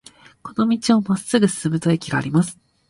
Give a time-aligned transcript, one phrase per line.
[0.41, 2.59] この道をまっすぐ進むと駅があります。